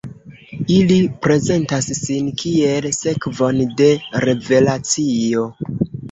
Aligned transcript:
Ili 0.75 0.95
prezentas 1.25 1.89
sin 1.99 2.31
kiel 2.43 2.87
sekvon 2.99 3.59
de 3.81 3.89
revelacio. 4.25 5.45